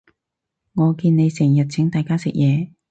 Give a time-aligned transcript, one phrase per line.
[0.73, 2.71] 我見你成日請大家食嘢